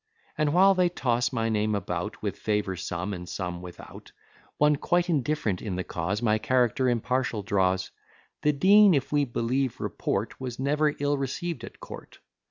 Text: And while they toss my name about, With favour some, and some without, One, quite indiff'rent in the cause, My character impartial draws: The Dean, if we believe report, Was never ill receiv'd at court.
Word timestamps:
And 0.35 0.51
while 0.51 0.73
they 0.73 0.89
toss 0.89 1.31
my 1.31 1.47
name 1.47 1.75
about, 1.75 2.23
With 2.23 2.39
favour 2.39 2.75
some, 2.75 3.13
and 3.13 3.29
some 3.29 3.61
without, 3.61 4.13
One, 4.57 4.77
quite 4.77 5.05
indiff'rent 5.09 5.61
in 5.61 5.75
the 5.75 5.83
cause, 5.83 6.23
My 6.23 6.39
character 6.39 6.89
impartial 6.89 7.43
draws: 7.43 7.91
The 8.41 8.51
Dean, 8.51 8.95
if 8.95 9.11
we 9.11 9.25
believe 9.25 9.79
report, 9.79 10.39
Was 10.41 10.57
never 10.57 10.95
ill 10.99 11.19
receiv'd 11.19 11.63
at 11.63 11.79
court. 11.79 12.17